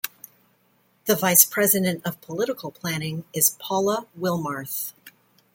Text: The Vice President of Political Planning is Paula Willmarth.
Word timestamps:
The 1.05 1.15
Vice 1.15 1.45
President 1.45 2.03
of 2.07 2.19
Political 2.21 2.71
Planning 2.71 3.23
is 3.33 3.51
Paula 3.59 4.07
Willmarth. 4.19 4.93